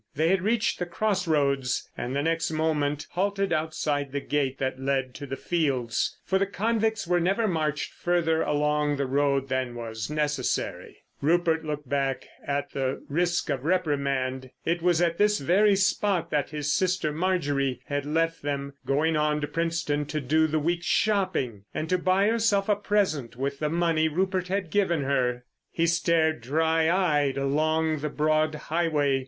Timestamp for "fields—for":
5.35-6.39